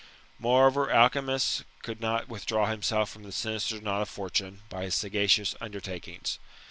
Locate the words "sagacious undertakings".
4.95-6.39